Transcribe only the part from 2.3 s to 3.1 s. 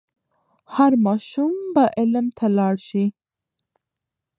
ته لاړ سي.